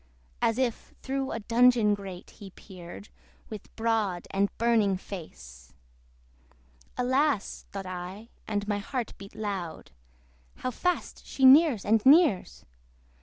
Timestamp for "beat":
9.19-9.35